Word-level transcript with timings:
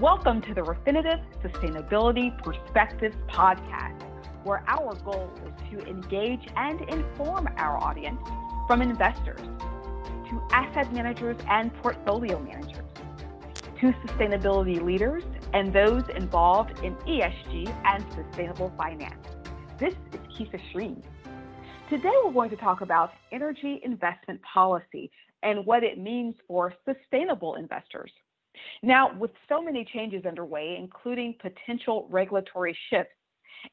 Welcome 0.00 0.42
to 0.42 0.52
the 0.52 0.60
Refinitiv 0.60 1.24
Sustainability 1.42 2.36
Perspectives 2.42 3.16
podcast, 3.28 4.02
where 4.44 4.62
our 4.68 4.94
goal 4.96 5.32
is 5.46 5.70
to 5.70 5.88
engage 5.88 6.46
and 6.54 6.82
inform 6.82 7.48
our 7.56 7.82
audience 7.82 8.20
from 8.66 8.82
investors 8.82 9.40
to 9.40 10.48
asset 10.52 10.92
managers 10.92 11.38
and 11.48 11.74
portfolio 11.76 12.38
managers 12.38 12.84
to 13.80 13.94
sustainability 14.06 14.84
leaders 14.84 15.24
and 15.54 15.72
those 15.72 16.02
involved 16.14 16.78
in 16.80 16.94
ESG 16.96 17.66
and 17.86 18.04
sustainable 18.12 18.70
finance. 18.76 19.26
This 19.78 19.94
is 20.12 20.20
Kisa 20.36 20.58
Shreen. 20.74 21.02
Today 21.88 22.12
we're 22.22 22.32
going 22.32 22.50
to 22.50 22.56
talk 22.56 22.82
about 22.82 23.12
energy 23.32 23.80
investment 23.82 24.42
policy 24.42 25.10
and 25.42 25.64
what 25.64 25.82
it 25.82 25.96
means 25.96 26.34
for 26.46 26.74
sustainable 26.84 27.54
investors. 27.54 28.12
Now, 28.82 29.16
with 29.16 29.30
so 29.48 29.62
many 29.62 29.84
changes 29.84 30.24
underway, 30.24 30.76
including 30.78 31.34
potential 31.40 32.06
regulatory 32.10 32.76
shifts, 32.90 33.12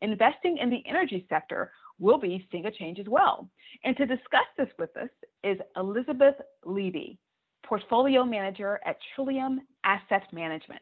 investing 0.01 0.57
in 0.57 0.69
the 0.69 0.83
energy 0.87 1.25
sector 1.29 1.71
will 1.99 2.17
be 2.17 2.47
seeing 2.51 2.65
a 2.65 2.71
change 2.71 2.99
as 2.99 3.07
well. 3.07 3.49
And 3.83 3.95
to 3.97 4.05
discuss 4.05 4.45
this 4.57 4.69
with 4.79 4.95
us 4.97 5.09
is 5.43 5.57
Elizabeth 5.77 6.35
Levy, 6.65 7.19
Portfolio 7.65 8.23
Manager 8.25 8.79
at 8.85 8.97
Trillium 9.15 9.61
Asset 9.83 10.23
Management. 10.31 10.81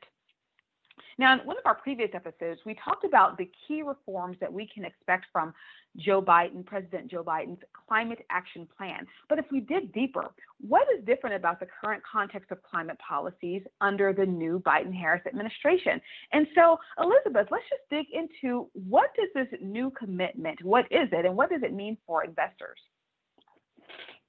Now, 1.22 1.40
in 1.40 1.46
one 1.46 1.56
of 1.56 1.68
our 1.68 1.76
previous 1.76 2.10
episodes, 2.16 2.62
we 2.66 2.76
talked 2.84 3.06
about 3.06 3.38
the 3.38 3.48
key 3.68 3.84
reforms 3.84 4.38
that 4.40 4.52
we 4.52 4.66
can 4.66 4.84
expect 4.84 5.28
from 5.32 5.54
Joe 5.98 6.20
Biden, 6.20 6.66
President 6.66 7.12
Joe 7.12 7.24
Biden's 7.24 7.62
climate 7.88 8.26
action 8.32 8.68
plan. 8.76 9.06
But 9.30 9.38
if 9.38 9.46
we 9.52 9.60
dig 9.60 9.94
deeper, 9.94 10.32
what 10.68 10.88
is 10.98 11.06
different 11.06 11.36
about 11.36 11.60
the 11.60 11.68
current 11.80 12.02
context 12.12 12.50
of 12.50 12.64
climate 12.64 12.98
policies 13.08 13.62
under 13.82 14.14
the 14.14 14.26
new 14.26 14.64
Biden 14.66 14.92
Harris 14.92 15.22
administration? 15.28 16.02
And 16.34 16.48
so, 16.56 16.80
Elizabeth, 17.00 17.50
let's 17.52 17.66
just 17.70 17.88
dig 17.92 18.08
into 18.12 18.68
what 18.74 19.12
does 19.16 19.30
this 19.36 19.60
new 19.62 19.92
commitment, 19.92 20.64
what 20.64 20.86
is 20.90 21.08
it, 21.12 21.28
and 21.28 21.38
what 21.38 21.52
does 21.52 21.62
it 21.62 21.72
mean 21.72 21.98
for 22.08 22.24
investors? 22.24 22.80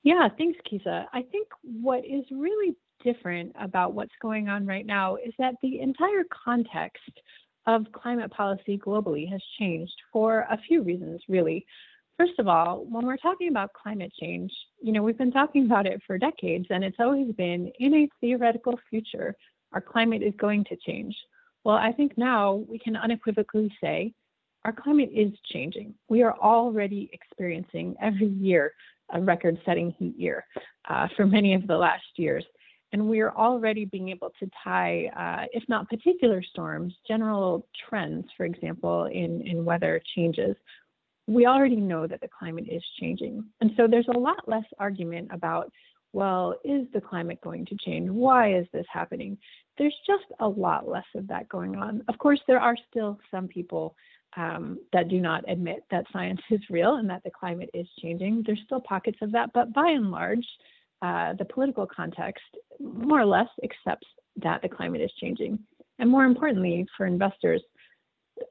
Yeah, 0.03 0.29
thanks, 0.37 0.59
Kisa. 0.69 1.07
I 1.15 1.23
think 1.23 1.49
what 1.63 2.05
is 2.05 2.25
really 2.31 2.77
different 3.03 3.53
about 3.61 3.95
what's 3.95 4.15
going 4.21 4.49
on 4.49 4.67
right 4.67 4.87
now 4.87 5.17
is 5.17 5.33
that 5.39 5.55
the 5.63 5.81
entire 5.81 6.25
context 6.45 7.21
of 7.67 7.87
climate 7.93 8.31
policy 8.31 8.79
globally 8.79 9.29
has 9.31 9.43
changed 9.59 9.95
for 10.13 10.47
a 10.51 10.59
few 10.67 10.83
reasons, 10.83 11.21
really. 11.29 11.65
First 12.19 12.39
of 12.39 12.49
all, 12.49 12.85
when 12.89 13.07
we're 13.07 13.17
talking 13.17 13.49
about 13.49 13.73
climate 13.73 14.13
change, 14.21 14.53
you 14.83 14.93
know, 14.93 15.03
we've 15.03 15.19
been 15.19 15.33
talking 15.33 15.67
about 15.67 15.87
it 15.87 16.03
for 16.07 16.19
decades, 16.19 16.67
and 16.71 16.85
it's 16.85 16.99
always 17.01 17.33
been 17.35 17.71
in 17.79 17.95
a 17.95 18.09
theoretical 18.21 18.79
future, 18.91 19.35
our 19.73 19.81
climate 19.81 20.23
is 20.23 20.35
going 20.39 20.65
to 20.65 20.77
change. 20.77 21.17
Well, 21.65 21.77
I 21.77 21.93
think 21.93 22.19
now 22.19 22.65
we 22.69 22.79
can 22.79 22.97
unequivocally 22.97 23.73
say 23.81 24.13
our 24.65 24.73
climate 24.73 25.11
is 25.13 25.33
changing. 25.47 25.95
We 26.09 26.23
are 26.23 26.37
already 26.39 27.11
experiencing 27.13 27.97
every 28.01 28.29
year 28.29 28.73
a 29.13 29.21
record 29.21 29.59
setting 29.65 29.91
heat 29.99 30.17
year 30.17 30.45
uh, 30.89 31.09
for 31.17 31.27
many 31.27 31.55
of 31.55 31.67
the 31.67 31.77
last 31.77 32.05
years. 32.17 32.45
And 32.93 33.09
we 33.09 33.21
are 33.21 33.35
already 33.35 33.85
being 33.87 34.11
able 34.11 34.33
to 34.39 34.51
tie, 34.63 35.11
uh, 35.17 35.47
if 35.53 35.63
not 35.69 35.89
particular 35.89 36.43
storms, 36.43 36.95
general 37.09 37.67
trends, 37.89 38.27
for 38.37 38.45
example, 38.45 39.07
in, 39.07 39.47
in 39.47 39.65
weather 39.65 40.01
changes. 40.15 40.57
We 41.27 41.47
already 41.47 41.77
know 41.77 42.07
that 42.07 42.21
the 42.21 42.29
climate 42.29 42.67
is 42.71 42.83
changing. 43.01 43.45
And 43.61 43.71
so 43.77 43.87
there's 43.87 44.09
a 44.09 44.19
lot 44.19 44.47
less 44.47 44.65
argument 44.79 45.31
about, 45.33 45.73
well, 46.13 46.55
is 46.65 46.87
the 46.93 47.01
climate 47.01 47.41
going 47.43 47.65
to 47.67 47.77
change? 47.83 48.11
Why 48.11 48.55
is 48.55 48.67
this 48.73 48.87
happening? 48.93 49.39
There's 49.79 49.97
just 50.07 50.25
a 50.41 50.49
lot 50.49 50.87
less 50.87 51.07
of 51.15 51.27
that 51.29 51.49
going 51.49 51.77
on. 51.77 52.03
Of 52.09 52.19
course, 52.19 52.41
there 52.47 52.61
are 52.61 52.77
still 52.91 53.19
some 53.31 53.49
people 53.49 53.95
um, 54.37 54.79
that 54.93 55.09
do 55.09 55.21
not 55.21 55.49
admit 55.49 55.85
that 55.91 56.07
science 56.13 56.41
is 56.51 56.61
real 56.71 56.97
and 56.97 57.09
that 57.09 57.23
the 57.25 57.31
climate 57.31 57.71
is 57.73 57.87
changing. 58.01 58.43
There's 58.47 58.61
still 58.67 58.81
pockets 58.81 59.19
of 59.23 59.33
that, 59.33 59.53
but 59.55 59.73
by 59.73 59.89
and 59.89 60.11
large, 60.11 60.47
uh, 61.03 61.35
the 61.35 61.45
political 61.45 61.87
context 61.87 62.45
more 62.81 63.21
or 63.21 63.27
less 63.27 63.49
accepts 63.63 64.07
that 64.37 64.63
the 64.63 64.69
climate 64.69 65.01
is 65.01 65.11
changing. 65.21 65.59
And 65.99 66.09
more 66.09 66.25
importantly, 66.25 66.87
for 66.97 67.07
investors, 67.07 67.63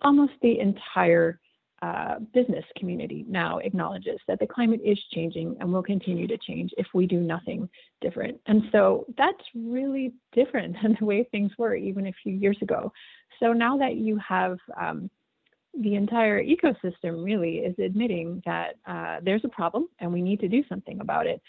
almost 0.02 0.34
the 0.42 0.60
entire 0.60 1.40
uh, 1.82 2.20
business 2.34 2.64
community 2.78 3.26
now 3.28 3.58
acknowledges 3.58 4.20
that 4.28 4.40
the 4.40 4.46
climate 4.46 4.82
is 4.86 5.00
changing 5.14 5.56
and 5.60 5.74
will 5.74 5.82
continue 5.82 6.28
to 6.28 6.38
change 6.38 6.70
if 6.78 6.86
we 6.94 7.08
do 7.08 7.20
nothing 7.20 7.68
different. 8.02 8.40
And 8.46 8.64
so 8.72 9.06
that's 9.18 9.44
really 9.56 10.14
different 10.32 10.76
than 10.84 10.96
the 11.00 11.06
way 11.06 11.28
things 11.32 11.52
were 11.58 11.76
even 11.76 12.08
a 12.08 12.14
few 12.22 12.34
years 12.34 12.58
ago. 12.62 12.92
So 13.40 13.54
now 13.54 13.78
that 13.78 13.96
you 13.96 14.18
have 14.18 14.58
um, 14.80 15.10
the 15.80 15.96
entire 15.96 16.44
ecosystem 16.44 17.24
really 17.24 17.60
is 17.60 17.76
admitting 17.80 18.44
that 18.46 18.76
uh, 18.86 19.18
there's 19.24 19.46
a 19.46 19.50
problem 19.50 19.88
and 20.00 20.12
we 20.12 20.22
need 20.22 20.40
to 20.42 20.48
do 20.48 20.64
something 20.70 21.00
about 21.00 21.26
it 21.26 21.42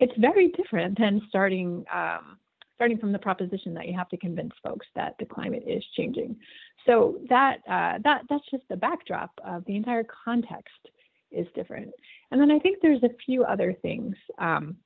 it's 0.00 0.16
very 0.18 0.48
different 0.48 0.98
than 0.98 1.22
starting 1.28 1.84
um, 1.92 2.38
starting 2.76 2.98
from 2.98 3.10
the 3.10 3.18
proposition 3.18 3.74
that 3.74 3.88
you 3.88 3.94
have 3.96 4.08
to 4.10 4.16
convince 4.18 4.52
folks 4.62 4.86
that 4.94 5.16
the 5.18 5.24
climate 5.24 5.64
is 5.66 5.82
changing. 5.96 6.36
So 6.86 7.18
that 7.28 7.58
uh, 7.68 7.98
that 8.04 8.22
that's 8.28 8.44
just 8.50 8.62
the 8.68 8.76
backdrop 8.76 9.30
of 9.44 9.64
the 9.64 9.76
entire 9.76 10.04
context 10.24 10.88
is 11.32 11.46
different. 11.54 11.90
And 12.30 12.40
then 12.40 12.50
I 12.50 12.58
think 12.58 12.78
there's 12.80 13.02
a 13.02 13.10
few 13.24 13.44
other 13.44 13.74
things. 13.82 14.14
Um, 14.38 14.76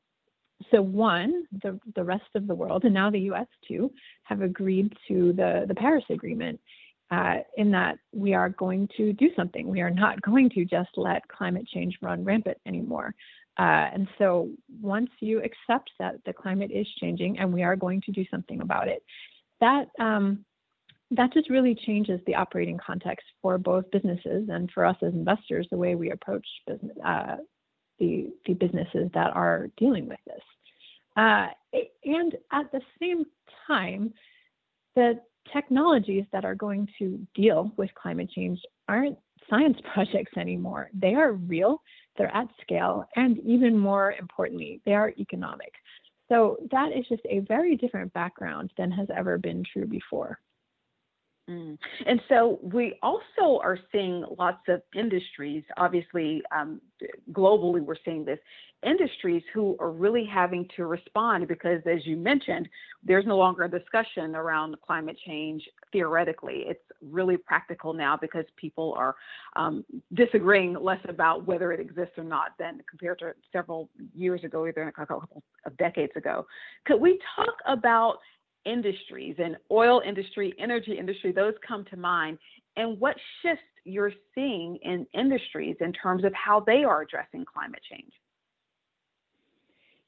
so 0.70 0.80
one, 0.80 1.44
the 1.62 1.78
the 1.94 2.04
rest 2.04 2.30
of 2.34 2.46
the 2.46 2.54
world 2.54 2.84
and 2.84 2.94
now 2.94 3.10
the 3.10 3.20
U.S. 3.20 3.46
too 3.66 3.90
have 4.24 4.40
agreed 4.40 4.92
to 5.08 5.32
the 5.32 5.64
the 5.68 5.74
Paris 5.74 6.04
Agreement. 6.10 6.58
Uh, 7.12 7.38
in 7.56 7.72
that 7.72 7.98
we 8.12 8.34
are 8.34 8.50
going 8.50 8.88
to 8.96 9.12
do 9.14 9.30
something. 9.34 9.66
We 9.66 9.80
are 9.80 9.90
not 9.90 10.22
going 10.30 10.48
to 10.50 10.64
just 10.64 10.90
let 10.96 11.26
climate 11.26 11.66
change 11.66 11.98
run 12.00 12.22
rampant 12.22 12.58
anymore. 12.66 13.16
Uh, 13.60 13.90
and 13.92 14.08
so 14.16 14.48
once 14.80 15.10
you 15.20 15.42
accept 15.42 15.90
that 15.98 16.14
the 16.24 16.32
climate 16.32 16.70
is 16.72 16.86
changing 16.98 17.38
and 17.38 17.52
we 17.52 17.62
are 17.62 17.76
going 17.76 18.00
to 18.00 18.10
do 18.10 18.24
something 18.30 18.62
about 18.62 18.88
it, 18.88 19.02
that 19.60 19.88
um, 19.98 20.42
that 21.10 21.30
just 21.34 21.50
really 21.50 21.74
changes 21.74 22.20
the 22.26 22.34
operating 22.34 22.78
context 22.78 23.26
for 23.42 23.58
both 23.58 23.84
businesses 23.90 24.48
and 24.48 24.70
for 24.72 24.86
us 24.86 24.96
as 25.02 25.12
investors, 25.12 25.66
the 25.70 25.76
way 25.76 25.94
we 25.94 26.10
approach 26.10 26.46
business, 26.66 26.96
uh, 27.04 27.36
the 27.98 28.32
the 28.46 28.54
businesses 28.54 29.10
that 29.12 29.30
are 29.34 29.68
dealing 29.76 30.08
with 30.08 30.20
this. 30.26 30.42
Uh, 31.18 31.48
and 32.04 32.36
at 32.52 32.72
the 32.72 32.80
same 32.98 33.26
time, 33.66 34.10
the 34.96 35.20
technologies 35.52 36.24
that 36.32 36.46
are 36.46 36.54
going 36.54 36.88
to 36.98 37.18
deal 37.34 37.72
with 37.76 37.90
climate 37.94 38.30
change 38.34 38.58
aren't 38.88 39.18
science 39.50 39.76
projects 39.92 40.32
anymore. 40.38 40.88
They 40.94 41.14
are 41.14 41.32
real 41.32 41.82
they're 42.16 42.34
at 42.34 42.48
scale, 42.60 43.06
and 43.16 43.38
even 43.38 43.78
more 43.78 44.12
importantly, 44.12 44.80
they 44.84 44.94
are 44.94 45.12
economic. 45.18 45.72
So 46.28 46.58
that 46.70 46.92
is 46.92 47.06
just 47.08 47.22
a 47.28 47.40
very 47.40 47.76
different 47.76 48.12
background 48.12 48.72
than 48.78 48.90
has 48.92 49.08
ever 49.14 49.36
been 49.38 49.64
true 49.72 49.86
before. 49.86 50.38
Mm. 51.50 51.76
And 52.06 52.20
so 52.28 52.60
we 52.62 52.94
also 53.02 53.60
are 53.62 53.78
seeing 53.90 54.24
lots 54.38 54.62
of 54.68 54.82
industries, 54.94 55.64
obviously, 55.76 56.42
um, 56.54 56.80
globally, 57.32 57.80
we're 57.80 57.96
seeing 58.04 58.24
this 58.24 58.38
industries 58.82 59.42
who 59.52 59.76
are 59.78 59.90
really 59.90 60.24
having 60.24 60.66
to 60.76 60.86
respond 60.86 61.48
because, 61.48 61.82
as 61.86 62.06
you 62.06 62.16
mentioned, 62.16 62.68
there's 63.02 63.26
no 63.26 63.36
longer 63.36 63.64
a 63.64 63.70
discussion 63.70 64.34
around 64.34 64.76
climate 64.80 65.18
change 65.26 65.62
theoretically. 65.92 66.64
It's 66.66 66.80
really 67.02 67.36
practical 67.36 67.92
now 67.92 68.16
because 68.16 68.44
people 68.56 68.94
are 68.96 69.16
um, 69.56 69.84
disagreeing 70.14 70.74
less 70.80 71.00
about 71.08 71.46
whether 71.46 71.72
it 71.72 71.80
exists 71.80 72.14
or 72.16 72.24
not 72.24 72.52
than 72.58 72.80
compared 72.88 73.18
to 73.18 73.32
several 73.52 73.90
years 74.14 74.44
ago, 74.44 74.66
even 74.66 74.88
a 74.88 74.92
couple 74.92 75.42
of 75.66 75.76
decades 75.76 76.12
ago. 76.16 76.46
Could 76.86 77.00
we 77.00 77.18
talk 77.36 77.54
about 77.66 78.18
industries 78.64 79.36
and 79.38 79.56
oil 79.70 80.02
industry, 80.06 80.54
energy 80.58 80.98
industry, 80.98 81.32
those 81.32 81.54
come 81.66 81.84
to 81.86 81.96
mind, 81.96 82.38
and 82.76 82.98
what 83.00 83.16
shifts 83.42 83.64
you're 83.84 84.12
seeing 84.34 84.76
in 84.82 85.06
industries 85.14 85.76
in 85.80 85.92
terms 85.92 86.24
of 86.24 86.32
how 86.34 86.60
they 86.60 86.84
are 86.84 87.02
addressing 87.02 87.44
climate 87.44 87.80
change? 87.90 88.12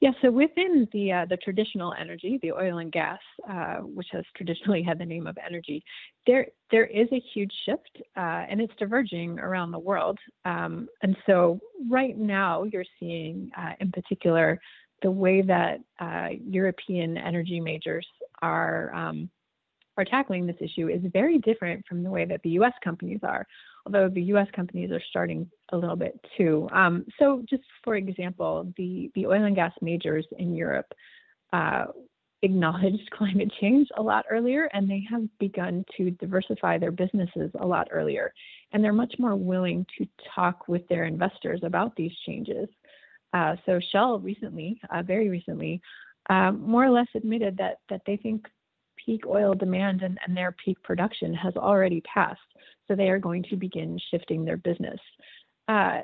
Yeah, 0.03 0.11
so 0.21 0.31
within 0.31 0.85
the 0.91 1.13
uh, 1.13 1.25
the 1.29 1.37
traditional 1.37 1.93
energy, 1.97 2.37
the 2.41 2.51
oil 2.51 2.79
and 2.79 2.91
gas, 2.91 3.19
uh, 3.49 3.75
which 3.77 4.07
has 4.11 4.25
traditionally 4.35 4.83
had 4.83 4.99
the 4.99 5.05
name 5.05 5.27
of 5.27 5.37
energy, 5.37 5.81
there 6.27 6.47
there 6.71 6.85
is 6.87 7.07
a 7.13 7.21
huge 7.33 7.53
shift, 7.65 8.01
uh, 8.17 8.43
and 8.49 8.59
it's 8.59 8.73
diverging 8.77 9.39
around 9.39 9.71
the 9.71 9.79
world. 9.79 10.19
Um, 10.43 10.89
and 11.03 11.15
so 11.25 11.57
right 11.89 12.17
now, 12.17 12.63
you're 12.63 12.83
seeing, 12.99 13.49
uh, 13.57 13.75
in 13.79 13.91
particular, 13.93 14.59
the 15.03 15.11
way 15.11 15.41
that 15.41 15.79
uh, 15.99 16.29
European 16.49 17.17
energy 17.17 17.61
majors 17.61 18.07
are 18.43 18.93
um, 18.93 19.29
are 19.97 20.05
tackling 20.05 20.45
this 20.45 20.55
issue 20.59 20.89
is 20.89 21.01
very 21.13 21.37
different 21.37 21.85
from 21.87 22.03
the 22.03 22.09
way 22.09 22.25
that 22.25 22.41
the 22.43 22.49
U.S. 22.51 22.73
companies 22.83 23.19
are, 23.23 23.45
although 23.85 24.09
the 24.09 24.23
U.S. 24.23 24.47
companies 24.55 24.91
are 24.91 25.01
starting 25.09 25.49
a 25.71 25.77
little 25.77 25.95
bit 25.95 26.19
too. 26.35 26.67
Um, 26.71 27.05
so, 27.19 27.43
just 27.49 27.63
for 27.83 27.95
example, 27.95 28.71
the 28.77 29.11
the 29.15 29.27
oil 29.27 29.43
and 29.43 29.55
gas 29.55 29.73
majors 29.81 30.25
in 30.37 30.55
Europe, 30.55 30.91
uh, 31.53 31.85
acknowledged 32.43 33.09
climate 33.17 33.51
change 33.59 33.87
a 33.97 34.01
lot 34.01 34.25
earlier 34.29 34.69
and 34.73 34.89
they 34.89 35.03
have 35.09 35.23
begun 35.39 35.83
to 35.97 36.11
diversify 36.11 36.77
their 36.77 36.91
businesses 36.91 37.49
a 37.59 37.65
lot 37.65 37.87
earlier. 37.91 38.33
And 38.71 38.83
they're 38.83 38.93
much 38.93 39.15
more 39.17 39.35
willing 39.35 39.85
to 39.97 40.07
talk 40.35 40.67
with 40.67 40.87
their 40.87 41.05
investors 41.05 41.61
about 41.63 41.95
these 41.95 42.11
changes. 42.25 42.67
Uh, 43.33 43.55
so 43.65 43.79
Shell 43.91 44.19
recently, 44.19 44.79
uh, 44.91 45.01
very 45.01 45.29
recently, 45.29 45.81
um, 46.29 46.61
more 46.61 46.85
or 46.85 46.89
less 46.89 47.07
admitted 47.15 47.57
that 47.57 47.79
that 47.89 48.01
they 48.05 48.17
think 48.17 48.45
peak 49.05 49.25
oil 49.27 49.53
demand 49.53 50.01
and, 50.01 50.17
and 50.25 50.35
their 50.35 50.55
peak 50.63 50.81
production 50.83 51.33
has 51.33 51.55
already 51.55 52.01
passed. 52.01 52.39
So 52.87 52.95
they 52.95 53.09
are 53.09 53.19
going 53.19 53.43
to 53.49 53.55
begin 53.55 53.99
shifting 54.11 54.45
their 54.45 54.57
business. 54.57 54.99
Uh, 55.67 56.01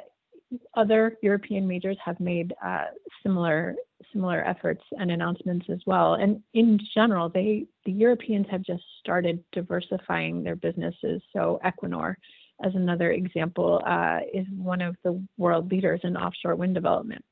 other 0.75 1.17
European 1.21 1.67
majors 1.67 1.97
have 2.03 2.19
made 2.19 2.53
uh, 2.63 2.85
similar 3.23 3.75
similar 4.13 4.43
efforts 4.45 4.81
and 4.97 5.11
announcements 5.11 5.67
as 5.69 5.79
well. 5.85 6.15
And 6.15 6.41
in 6.53 6.79
general, 6.93 7.29
they 7.29 7.67
the 7.85 7.91
Europeans 7.91 8.47
have 8.49 8.63
just 8.63 8.83
started 8.99 9.43
diversifying 9.51 10.43
their 10.43 10.55
businesses. 10.55 11.21
So 11.33 11.59
Equinor, 11.63 12.15
as 12.63 12.73
another 12.75 13.11
example, 13.11 13.81
uh, 13.85 14.19
is 14.33 14.47
one 14.55 14.81
of 14.81 14.95
the 15.03 15.23
world 15.37 15.71
leaders 15.71 16.01
in 16.03 16.17
offshore 16.17 16.55
wind 16.55 16.75
development. 16.75 17.23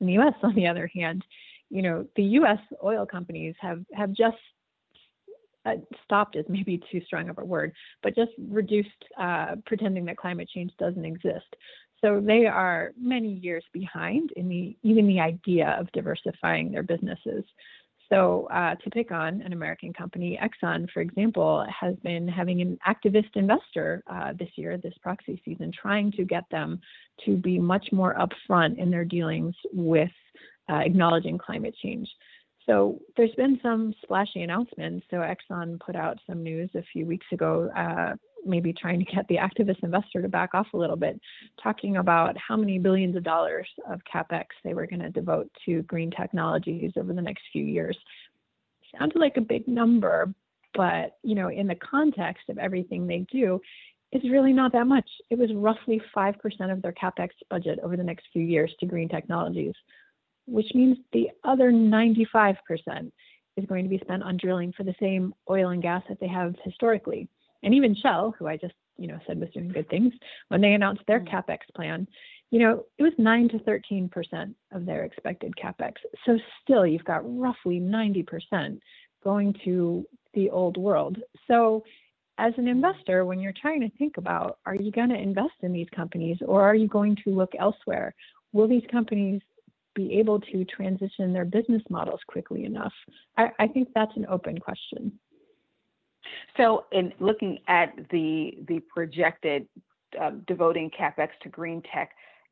In 0.00 0.06
the 0.06 0.14
U.S., 0.14 0.34
on 0.42 0.54
the 0.54 0.66
other 0.66 0.90
hand, 0.94 1.24
you 1.70 1.82
know 1.82 2.06
the 2.16 2.22
U.S. 2.22 2.58
oil 2.84 3.06
companies 3.06 3.54
have 3.60 3.84
have 3.94 4.12
just 4.12 4.36
uh, 5.66 5.74
stopped 6.04 6.36
is 6.36 6.44
maybe 6.48 6.80
too 6.90 7.00
strong 7.06 7.28
of 7.28 7.38
a 7.38 7.44
word, 7.44 7.72
but 8.02 8.14
just 8.14 8.32
reduced 8.48 8.88
uh, 9.18 9.56
pretending 9.66 10.04
that 10.06 10.16
climate 10.16 10.48
change 10.52 10.72
doesn't 10.78 11.04
exist. 11.04 11.56
So 12.00 12.20
they 12.24 12.46
are 12.46 12.92
many 12.98 13.34
years 13.34 13.64
behind 13.72 14.32
in 14.36 14.48
the 14.48 14.76
even 14.82 15.06
the 15.06 15.20
idea 15.20 15.76
of 15.78 15.92
diversifying 15.92 16.72
their 16.72 16.82
businesses. 16.82 17.44
So 18.10 18.48
uh, 18.52 18.74
to 18.74 18.90
pick 18.90 19.12
on 19.12 19.40
an 19.42 19.52
American 19.52 19.92
company, 19.92 20.38
Exxon, 20.42 20.90
for 20.90 21.00
example, 21.00 21.64
has 21.68 21.94
been 22.02 22.26
having 22.26 22.60
an 22.60 22.76
activist 22.86 23.30
investor 23.34 24.02
uh, 24.10 24.32
this 24.36 24.48
year, 24.56 24.76
this 24.78 24.94
proxy 25.00 25.40
season, 25.44 25.70
trying 25.70 26.10
to 26.12 26.24
get 26.24 26.42
them 26.50 26.80
to 27.24 27.36
be 27.36 27.58
much 27.58 27.86
more 27.92 28.16
upfront 28.16 28.78
in 28.78 28.90
their 28.90 29.04
dealings 29.04 29.54
with 29.72 30.10
uh, 30.70 30.76
acknowledging 30.76 31.38
climate 31.38 31.74
change. 31.82 32.08
So 32.66 33.00
there's 33.16 33.34
been 33.36 33.58
some 33.62 33.94
splashy 34.02 34.42
announcements. 34.42 35.06
So 35.10 35.16
Exxon 35.16 35.80
put 35.80 35.96
out 35.96 36.18
some 36.26 36.42
news 36.42 36.70
a 36.74 36.82
few 36.92 37.06
weeks 37.06 37.26
ago, 37.32 37.70
uh, 37.76 38.14
maybe 38.44 38.72
trying 38.72 39.04
to 39.04 39.12
get 39.12 39.26
the 39.28 39.36
activist 39.36 39.82
investor 39.82 40.22
to 40.22 40.28
back 40.28 40.50
off 40.54 40.66
a 40.72 40.76
little 40.76 40.96
bit, 40.96 41.20
talking 41.62 41.96
about 41.96 42.36
how 42.36 42.56
many 42.56 42.78
billions 42.78 43.16
of 43.16 43.24
dollars 43.24 43.68
of 43.90 44.00
capex 44.12 44.46
they 44.62 44.74
were 44.74 44.86
going 44.86 45.00
to 45.00 45.10
devote 45.10 45.50
to 45.66 45.82
green 45.82 46.10
technologies 46.10 46.92
over 46.96 47.12
the 47.12 47.22
next 47.22 47.42
few 47.52 47.64
years. 47.64 47.96
Sounded 48.98 49.18
like 49.18 49.36
a 49.36 49.42
big 49.42 49.66
number, 49.66 50.32
but 50.74 51.16
you 51.22 51.34
know, 51.34 51.48
in 51.48 51.66
the 51.66 51.76
context 51.76 52.48
of 52.48 52.58
everything 52.58 53.06
they 53.06 53.26
do, 53.32 53.60
it's 54.12 54.28
really 54.28 54.52
not 54.52 54.72
that 54.72 54.86
much. 54.86 55.08
It 55.30 55.38
was 55.38 55.50
roughly 55.54 56.02
5% 56.16 56.34
of 56.72 56.82
their 56.82 56.92
capex 56.92 57.30
budget 57.48 57.78
over 57.82 57.96
the 57.96 58.02
next 58.02 58.26
few 58.32 58.42
years 58.42 58.72
to 58.80 58.86
green 58.86 59.08
technologies 59.08 59.74
which 60.50 60.74
means 60.74 60.98
the 61.12 61.28
other 61.44 61.70
95% 61.70 62.56
is 63.56 63.66
going 63.66 63.84
to 63.84 63.90
be 63.90 63.98
spent 63.98 64.22
on 64.22 64.36
drilling 64.36 64.72
for 64.72 64.84
the 64.84 64.94
same 65.00 65.34
oil 65.48 65.70
and 65.70 65.82
gas 65.82 66.02
that 66.08 66.20
they 66.20 66.28
have 66.28 66.54
historically. 66.64 67.28
And 67.62 67.74
even 67.74 67.94
Shell, 67.94 68.34
who 68.38 68.46
I 68.46 68.56
just 68.56 68.74
you 68.96 69.06
know 69.06 69.18
said 69.26 69.40
was 69.40 69.50
doing 69.50 69.68
good 69.68 69.88
things, 69.88 70.12
when 70.48 70.60
they 70.60 70.72
announced 70.72 71.02
their 71.06 71.20
mm. 71.20 71.28
capex 71.28 71.58
plan, 71.74 72.06
you 72.50 72.58
know 72.58 72.84
it 72.98 73.02
was 73.02 73.12
nine 73.18 73.48
to 73.50 73.58
13 73.60 74.08
percent 74.08 74.56
of 74.72 74.86
their 74.86 75.04
expected 75.04 75.54
capex. 75.62 75.94
So 76.26 76.38
still, 76.62 76.86
you've 76.86 77.04
got 77.04 77.22
roughly 77.24 77.78
90 77.78 78.22
percent 78.22 78.80
going 79.22 79.54
to 79.64 80.06
the 80.34 80.50
old 80.50 80.76
world. 80.76 81.18
So 81.46 81.84
as 82.38 82.54
an 82.56 82.68
investor, 82.68 83.26
when 83.26 83.38
you're 83.38 83.52
trying 83.60 83.82
to 83.82 83.90
think 83.98 84.16
about 84.16 84.58
are 84.64 84.74
you 84.74 84.90
going 84.90 85.10
to 85.10 85.20
invest 85.20 85.54
in 85.60 85.72
these 85.72 85.88
companies 85.94 86.38
or 86.46 86.62
are 86.62 86.74
you 86.74 86.88
going 86.88 87.16
to 87.24 87.30
look 87.30 87.52
elsewhere? 87.58 88.14
Will 88.52 88.66
these 88.66 88.84
companies 88.90 89.42
be 89.94 90.18
able 90.18 90.40
to 90.40 90.64
transition 90.64 91.32
their 91.32 91.44
business 91.44 91.82
models 91.90 92.20
quickly 92.26 92.64
enough? 92.64 92.92
I, 93.36 93.50
I 93.58 93.66
think 93.66 93.88
that's 93.94 94.16
an 94.16 94.26
open 94.28 94.58
question. 94.58 95.12
So, 96.56 96.84
in 96.92 97.12
looking 97.18 97.58
at 97.68 97.94
the 98.10 98.58
the 98.68 98.80
projected 98.92 99.66
uh, 100.20 100.32
devoting 100.46 100.90
capex 100.90 101.28
to 101.42 101.48
green 101.48 101.82
tech 101.92 102.10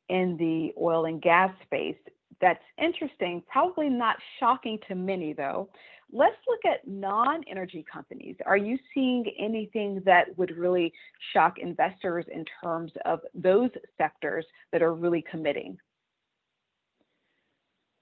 in 0.09 0.37
the 0.37 0.73
oil 0.81 1.05
and 1.05 1.21
gas 1.21 1.51
space, 1.63 1.97
that's 2.41 2.63
interesting. 2.81 3.43
Probably 3.51 3.89
not 3.89 4.15
shocking 4.39 4.79
to 4.87 4.95
many, 4.95 5.33
though. 5.33 5.69
Let's 6.11 6.37
look 6.47 6.61
at 6.65 6.87
non-energy 6.87 7.85
companies. 7.91 8.35
Are 8.45 8.57
you 8.57 8.79
seeing 8.93 9.25
anything 9.37 10.01
that 10.05 10.35
would 10.37 10.57
really 10.57 10.91
shock 11.33 11.59
investors 11.59 12.25
in 12.33 12.45
terms 12.63 12.91
of 13.05 13.19
those 13.35 13.69
sectors 13.97 14.45
that 14.71 14.81
are 14.81 14.95
really 14.95 15.23
committing? 15.29 15.77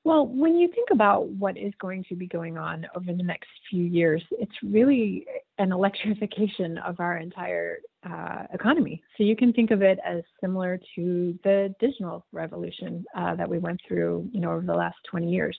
Well, 0.08 0.26
when 0.26 0.56
you 0.56 0.70
think 0.70 0.88
about 0.94 1.28
what 1.32 1.58
is 1.58 1.74
going 1.82 2.06
to 2.08 2.16
be 2.16 2.28
going 2.28 2.58
on 2.58 2.88
over 2.96 3.12
the 3.12 3.24
next 3.24 3.50
few 3.70 3.84
years, 3.84 4.24
it's 4.32 4.56
really 4.64 5.26
an 5.58 5.74
electrification 5.74 6.78
of 6.78 7.02
our 7.02 7.18
entire 7.18 7.80
uh, 8.10 8.44
economy. 8.54 9.04
So 9.18 9.26
you 9.26 9.36
can 9.36 9.52
think 9.52 9.70
of 9.72 9.82
it 9.82 10.00
as 10.06 10.24
similar 10.40 10.80
to 10.96 11.38
the 11.44 11.76
digital 11.82 12.26
revolution 12.32 13.04
uh, 13.18 13.36
that 13.36 13.50
we 13.50 13.60
went 13.60 13.82
through, 13.86 14.30
you 14.32 14.40
know, 14.40 14.54
over 14.54 14.66
the 14.66 14.74
last 14.74 14.96
20 15.12 15.30
years. 15.30 15.58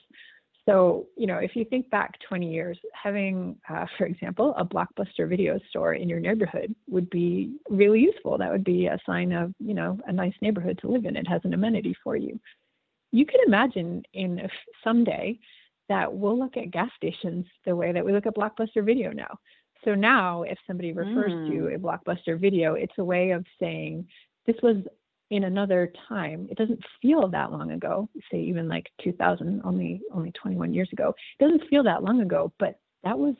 So, 0.67 1.05
you 1.15 1.27
know, 1.27 1.37
if 1.37 1.55
you 1.55 1.63
think 1.63 1.87
back 1.91 2.15
20 2.27 2.51
years, 2.51 2.79
having, 2.91 3.55
uh, 3.69 3.85
for 3.99 4.07
example, 4.07 4.55
a 4.57 4.65
blockbuster 4.65 5.29
video 5.29 5.59
store 5.69 5.93
in 5.93 6.09
your 6.09 6.19
neighborhood 6.19 6.73
would 6.87 7.11
be 7.11 7.53
really 7.69 7.99
useful. 7.99 8.39
That 8.39 8.51
would 8.51 8.63
be 8.63 8.87
a 8.87 8.97
sign 9.05 9.31
of, 9.31 9.53
you 9.59 9.75
know, 9.75 9.99
a 10.07 10.11
nice 10.11 10.33
neighborhood 10.41 10.79
to 10.81 10.87
live 10.87 11.05
in. 11.05 11.15
It 11.15 11.27
has 11.27 11.41
an 11.43 11.53
amenity 11.53 11.95
for 12.03 12.15
you 12.17 12.39
you 13.11 13.25
can 13.25 13.39
imagine 13.45 14.03
in 14.13 14.47
someday 14.83 15.39
that 15.87 16.13
we'll 16.13 16.37
look 16.37 16.57
at 16.57 16.71
gas 16.71 16.89
stations 16.95 17.45
the 17.65 17.75
way 17.75 17.91
that 17.91 18.05
we 18.05 18.11
look 18.11 18.25
at 18.25 18.35
Blockbuster 18.35 18.85
Video 18.85 19.11
now. 19.11 19.39
So 19.83 19.95
now, 19.95 20.43
if 20.43 20.57
somebody 20.67 20.91
refers 20.91 21.31
mm. 21.31 21.49
to 21.49 21.75
a 21.75 21.79
Blockbuster 21.79 22.39
Video, 22.39 22.73
it's 22.75 22.93
a 22.97 23.03
way 23.03 23.31
of 23.31 23.45
saying 23.59 24.07
this 24.45 24.57
was 24.61 24.77
in 25.31 25.45
another 25.45 25.91
time. 26.07 26.47
It 26.49 26.57
doesn't 26.57 26.83
feel 27.01 27.27
that 27.29 27.51
long 27.51 27.71
ago. 27.71 28.09
Say 28.31 28.39
even 28.41 28.67
like 28.67 28.87
2000, 29.03 29.61
only 29.63 30.01
only 30.13 30.31
21 30.31 30.73
years 30.73 30.89
ago. 30.91 31.13
It 31.39 31.43
doesn't 31.43 31.69
feel 31.69 31.83
that 31.83 32.03
long 32.03 32.21
ago, 32.21 32.51
but 32.59 32.79
that 33.03 33.17
was 33.17 33.35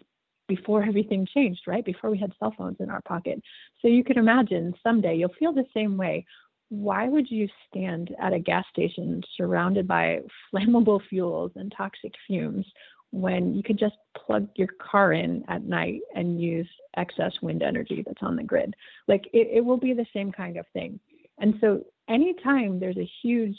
before 0.48 0.84
everything 0.84 1.28
changed, 1.34 1.62
right? 1.68 1.86
Before 1.86 2.10
we 2.10 2.18
had 2.18 2.34
cell 2.40 2.54
phones 2.58 2.78
in 2.80 2.90
our 2.90 3.02
pocket. 3.02 3.42
So 3.82 3.88
you 3.88 4.04
can 4.04 4.18
imagine 4.18 4.74
someday 4.82 5.16
you'll 5.16 5.34
feel 5.38 5.54
the 5.54 5.66
same 5.74 5.98
way 5.98 6.26
why 6.70 7.08
would 7.08 7.30
you 7.30 7.48
stand 7.68 8.16
at 8.22 8.34
a 8.34 8.40
gas 8.40 8.64
station 8.72 9.22
surrounded 9.36 9.88
by 9.88 10.20
flammable 10.54 11.02
fuels 11.10 11.52
and 11.56 11.74
toxic 11.76 12.14
fumes 12.28 12.66
when 13.12 13.56
you 13.56 13.64
could 13.64 13.80
just 13.80 13.96
plug 14.16 14.48
your 14.56 14.68
car 14.80 15.14
in 15.14 15.44
at 15.48 15.64
night 15.64 16.02
and 16.16 16.40
use 16.40 16.70
excess 16.96 17.34
wind 17.42 17.64
energy 17.64 18.04
that's 18.06 18.22
on 18.22 18.36
the 18.36 18.44
grid? 18.44 18.76
Like 19.08 19.26
it, 19.34 19.48
it 19.52 19.66
will 19.66 19.78
be 19.78 19.94
the 19.94 20.06
same 20.14 20.32
kind 20.32 20.58
of 20.58 20.66
thing. 20.74 21.00
And 21.40 21.56
so 21.60 21.84
anytime 22.08 22.80
there's 22.80 22.98
a 22.98 23.10
huge 23.24 23.58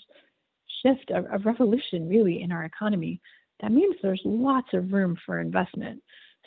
shift 0.83 1.11
of, 1.11 1.27
of 1.27 1.47
revolution 1.47 2.09
really 2.09 2.43
in 2.43 2.53
our 2.53 2.65
economy, 2.65 3.21
that 3.61 3.73
means 3.73 3.97
there's 4.03 4.23
lots 4.25 4.69
of 4.73 4.93
room 4.93 5.17
for 5.27 5.41
investment. 5.41 6.01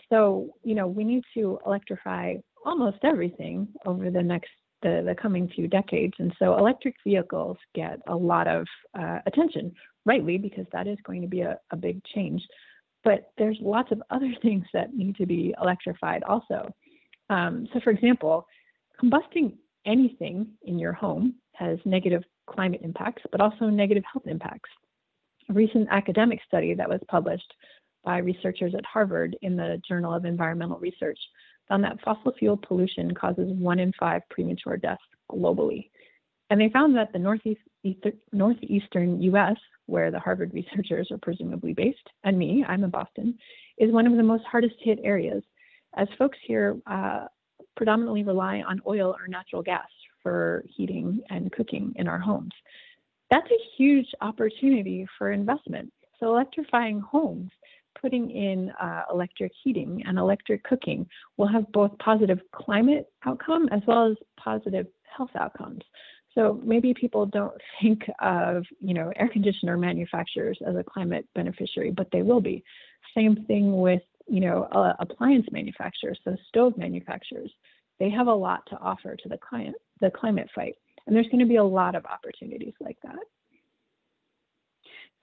So, 0.10 0.50
you 0.64 0.76
know, 0.76 0.88
we 0.88 1.04
need 1.04 1.24
to 1.34 1.60
electrify 1.66 2.36
almost 2.66 2.98
everything 3.04 3.68
over 3.86 4.10
the 4.10 4.24
next 4.24 4.50
the, 4.84 5.04
the 5.06 5.16
coming 5.20 5.48
few 5.48 5.68
decades. 5.68 6.14
And 6.20 6.34
so 6.38 6.58
electric 6.58 6.96
vehicles 7.04 7.58
get 7.74 8.00
a 8.08 8.16
lot 8.16 8.48
of 8.48 8.68
uh, 8.98 9.20
attention, 9.26 9.74
rightly, 10.06 10.38
because 10.38 10.66
that 10.72 10.88
is 10.88 10.98
going 11.04 11.22
to 11.22 11.28
be 11.28 11.42
a, 11.42 11.58
a 11.72 11.76
big 11.76 12.04
change. 12.14 12.42
But 13.04 13.32
there's 13.38 13.58
lots 13.62 13.92
of 13.92 14.04
other 14.12 14.32
things 14.42 14.66
that 14.74 14.94
need 14.94 15.16
to 15.18 15.26
be 15.26 15.56
electrified 15.62 16.24
also. 16.24 16.74
Um, 17.30 17.68
so, 17.74 17.80
for 17.84 17.90
example, 17.90 18.46
combusting 19.02 19.54
anything 19.86 20.48
in 20.64 20.78
your 20.78 20.94
home 20.94 21.36
has 21.54 21.80
negative 21.86 22.24
climate 22.48 22.82
impacts, 22.84 23.24
but 23.32 23.42
also 23.42 23.66
negative 23.66 24.04
health 24.12 24.28
impacts. 24.28 24.70
A 25.50 25.54
recent 25.54 25.88
academic 25.92 26.40
study 26.48 26.74
that 26.74 26.90
was 26.90 27.00
published 27.10 27.54
by 28.04 28.18
researchers 28.18 28.74
at 28.76 28.86
Harvard 28.86 29.38
in 29.42 29.56
the 29.56 29.82
Journal 29.88 30.14
of 30.14 30.26
Environmental 30.26 30.78
Research 30.78 31.20
found 31.68 31.84
that 31.84 32.02
fossil 32.04 32.34
fuel 32.38 32.58
pollution 32.58 33.14
causes 33.14 33.52
one 33.52 33.80
in 33.80 33.94
five 34.00 34.22
premature 34.30 34.78
deaths 34.78 35.02
globally. 35.32 35.90
And 36.50 36.60
they 36.60 36.70
found 36.70 36.96
that 36.98 37.12
the 37.14 37.20
northeast, 37.20 37.62
northeastern 38.32 39.22
US, 39.22 39.56
where 39.86 40.12
the 40.12 40.20
Harvard 40.20 40.54
researchers 40.54 41.10
are 41.12 41.18
presumably 41.18 41.74
based, 41.74 42.08
and 42.24 42.38
me, 42.38 42.64
I'm 42.68 42.84
in 42.84 42.90
Boston, 42.90 43.38
is 43.78 43.92
one 43.92 44.08
of 44.08 44.16
the 44.16 44.24
most 44.24 44.44
hardest 44.46 44.76
hit 44.80 45.00
areas, 45.04 45.44
as 45.96 46.08
folks 46.18 46.38
here 46.46 46.78
uh, 46.86 47.26
predominantly 47.76 48.24
rely 48.24 48.62
on 48.68 48.82
oil 48.88 49.16
or 49.20 49.28
natural 49.28 49.62
gas 49.62 49.88
for 50.22 50.64
heating 50.70 51.22
and 51.30 51.52
cooking 51.52 51.94
in 51.98 52.08
our 52.08 52.20
homes. 52.20 52.54
That's 53.30 53.50
a 53.50 53.66
huge 53.78 54.08
opportunity 54.22 55.08
for 55.18 55.32
investment. 55.32 55.92
So 56.20 56.28
electrifying 56.28 57.00
homes 57.00 57.52
putting 58.04 58.30
in 58.30 58.70
uh, 58.82 59.04
electric 59.12 59.52
heating 59.64 60.04
and 60.06 60.20
electric 60.20 60.64
cooking 60.64 61.08
will 61.38 61.48
have 61.48 61.72
both 61.72 61.98
positive 62.00 62.40
climate 62.54 63.08
outcome 63.26 63.70
as 63.72 63.82
well 63.88 64.12
as 64.12 64.18
positive 64.38 64.86
health 65.16 65.32
outcomes. 65.40 65.82
So 66.36 66.60
maybe 66.64 66.94
people 66.94 67.26
don't 67.26 67.54
think 67.82 68.02
of, 68.20 68.66
you 68.80 68.94
know, 68.94 69.12
air 69.16 69.30
conditioner 69.30 69.78
manufacturers 69.78 70.60
as 70.68 70.76
a 70.76 70.84
climate 70.84 71.26
beneficiary, 71.34 71.92
but 71.92 72.10
they 72.12 72.22
will 72.22 72.42
be. 72.42 72.64
Same 73.16 73.46
thing 73.48 73.80
with, 73.80 74.02
you 74.28 74.42
know, 74.42 74.64
uh, 74.72 74.94
appliance 75.00 75.48
manufacturers, 75.52 76.20
so 76.24 76.36
stove 76.50 76.78
manufacturers. 76.78 77.52
They 78.00 78.10
have 78.10 78.28
a 78.28 78.34
lot 78.34 78.64
to 78.70 78.78
offer 78.80 79.16
to 79.16 79.30
the 79.30 79.38
client, 79.38 79.76
the 80.02 80.12
climate 80.12 80.50
fight. 80.54 80.76
And 81.06 81.16
there's 81.16 81.28
going 81.28 81.40
to 81.40 81.46
be 81.46 81.58
a 81.58 81.64
lot 81.64 81.96
of 81.96 82.06
opportunities 82.06 82.74
like 82.80 82.98
that. 83.04 83.20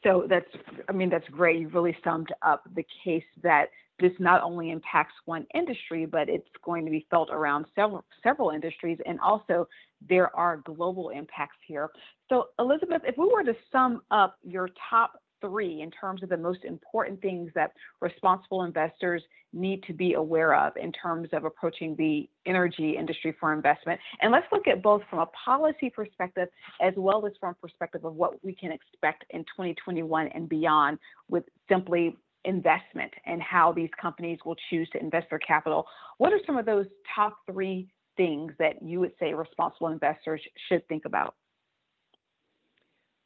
So 0.02 0.26
that's, 0.28 0.46
I 0.88 0.92
mean, 0.92 1.10
that's 1.10 1.28
great. 1.28 1.60
You 1.60 1.68
really 1.68 1.96
summed 2.02 2.28
up 2.42 2.64
the 2.74 2.84
case 3.04 3.24
that 3.42 3.66
this 3.98 4.12
not 4.18 4.42
only 4.42 4.70
impacts 4.70 5.12
one 5.26 5.46
industry, 5.54 6.06
but 6.06 6.28
it's 6.28 6.48
going 6.64 6.86
to 6.86 6.90
be 6.90 7.06
felt 7.10 7.28
around 7.30 7.66
several 7.74 8.04
several 8.22 8.50
industries, 8.50 8.98
and 9.04 9.20
also 9.20 9.68
there 10.08 10.34
are 10.34 10.58
global 10.58 11.10
impacts 11.10 11.58
here. 11.66 11.90
So, 12.30 12.48
Elizabeth, 12.58 13.02
if 13.04 13.18
we 13.18 13.26
were 13.26 13.44
to 13.44 13.54
sum 13.70 14.00
up 14.10 14.36
your 14.42 14.70
top 14.88 15.19
three 15.40 15.82
in 15.82 15.90
terms 15.90 16.22
of 16.22 16.28
the 16.28 16.36
most 16.36 16.64
important 16.64 17.20
things 17.20 17.50
that 17.54 17.72
responsible 18.00 18.64
investors 18.64 19.22
need 19.52 19.82
to 19.84 19.92
be 19.92 20.14
aware 20.14 20.54
of 20.54 20.76
in 20.76 20.92
terms 20.92 21.28
of 21.32 21.44
approaching 21.44 21.96
the 21.96 22.28
energy 22.46 22.96
industry 22.96 23.34
for 23.40 23.52
investment. 23.52 24.00
And 24.22 24.30
let's 24.30 24.46
look 24.52 24.68
at 24.68 24.82
both 24.82 25.02
from 25.10 25.18
a 25.18 25.26
policy 25.26 25.90
perspective 25.90 26.48
as 26.80 26.94
well 26.96 27.26
as 27.26 27.32
from 27.40 27.54
perspective 27.60 28.04
of 28.04 28.14
what 28.14 28.42
we 28.44 28.54
can 28.54 28.70
expect 28.70 29.24
in 29.30 29.40
2021 29.40 30.28
and 30.28 30.48
beyond 30.48 30.98
with 31.28 31.44
simply 31.68 32.16
investment 32.44 33.12
and 33.26 33.42
how 33.42 33.72
these 33.72 33.90
companies 34.00 34.38
will 34.44 34.56
choose 34.70 34.88
to 34.90 35.00
invest 35.00 35.26
their 35.30 35.38
capital. 35.40 35.86
What 36.18 36.32
are 36.32 36.40
some 36.46 36.56
of 36.56 36.64
those 36.64 36.86
top 37.14 37.38
three 37.50 37.88
things 38.16 38.52
that 38.58 38.82
you 38.82 39.00
would 39.00 39.12
say 39.18 39.34
responsible 39.34 39.88
investors 39.88 40.40
should 40.68 40.86
think 40.88 41.04
about? 41.04 41.34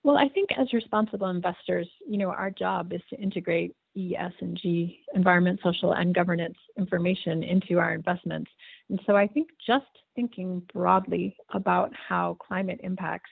Well, 0.05 0.19
I 0.19 0.29
think 0.29 0.51
as 0.59 0.71
responsible 0.75 1.29
investors, 1.29 1.89
you 2.07 2.19
know, 2.19 2.29
our 2.29 2.51
job 2.51 2.93
is 2.93 3.01
to 3.09 3.17
integrate 3.17 3.75
E, 3.97 4.15
S, 4.17 4.33
and 4.41 4.57
G, 4.61 5.01
environment, 5.15 5.61
social, 5.63 5.93
and 5.95 6.15
governance 6.15 6.59
information 6.77 7.43
into 7.43 7.79
our 7.79 7.95
investments. 7.95 8.51
And 8.91 9.01
so 9.07 9.17
I 9.17 9.27
think 9.27 9.49
just 9.67 9.87
thinking 10.15 10.63
broadly 10.75 11.35
about 11.55 11.91
how 11.95 12.37
climate 12.47 12.81
impacts 12.83 13.31